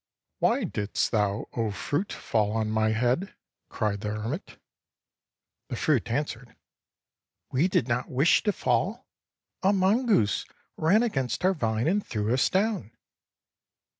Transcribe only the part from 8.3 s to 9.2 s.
to fall;